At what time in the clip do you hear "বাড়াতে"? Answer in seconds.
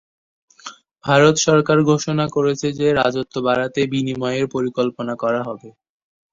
3.47-3.79